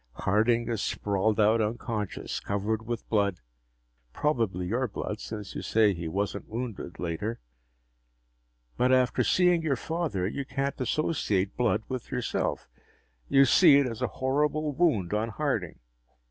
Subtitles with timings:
[0.13, 3.39] Harding is sprawled out unconscious, covered with blood
[4.13, 7.39] probably your blood, since you say he wasn't wounded, later.
[8.77, 12.67] "But after seeing your father, you can't associate blood with yourself
[13.29, 15.77] you see it as a horrible wound on Harding.